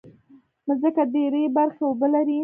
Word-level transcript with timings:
مځکه 0.67 1.03
درې 1.15 1.43
برخې 1.55 1.83
اوبه 1.87 2.07
لري. 2.13 2.39